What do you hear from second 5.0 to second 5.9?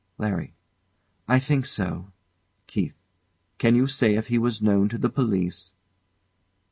police?